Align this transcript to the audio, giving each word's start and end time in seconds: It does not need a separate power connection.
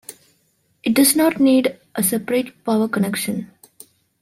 It 0.81 0.95
does 0.95 1.15
not 1.15 1.39
need 1.39 1.77
a 1.93 2.01
separate 2.01 2.65
power 2.65 2.87
connection. 2.87 3.51